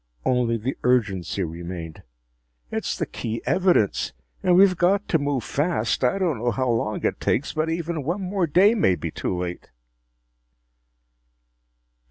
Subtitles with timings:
[0.25, 2.01] Only the urgency remained.
[2.71, 4.13] "It's the key evidence.
[4.41, 6.03] And we've got to move fast!
[6.03, 9.37] I don't know how long it takes, but even one more day may be too
[9.37, 9.69] late!"